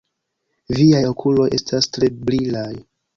Viaj 0.77 1.01
okuloj 1.09 1.45
estas 1.57 1.91
tre 1.99 2.09
brilaj! 2.31 2.73